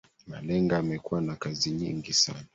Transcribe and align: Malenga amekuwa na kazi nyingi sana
Malenga 0.27 0.77
amekuwa 0.77 1.21
na 1.21 1.35
kazi 1.35 1.71
nyingi 1.71 2.13
sana 2.13 2.45